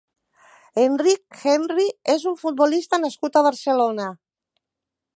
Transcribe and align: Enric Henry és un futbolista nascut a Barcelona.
Enric 0.83 1.41
Henry 1.51 1.87
és 2.15 2.27
un 2.33 2.39
futbolista 2.45 3.01
nascut 3.05 3.37
a 3.37 3.45
Barcelona. 3.51 4.13